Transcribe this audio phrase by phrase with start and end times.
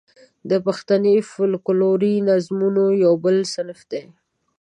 [0.49, 4.03] د پښتني فوکلوري نظمونو یو بل صنف دی.